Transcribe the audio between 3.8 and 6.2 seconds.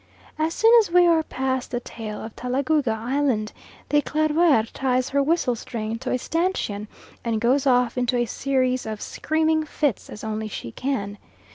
the Eclaireur ties her whistle string to a